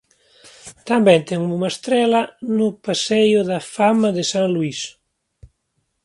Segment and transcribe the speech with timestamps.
[0.89, 2.21] Tamén ten unha estrela
[2.57, 4.47] no Paseo da Fama de St.
[4.55, 4.79] Louis.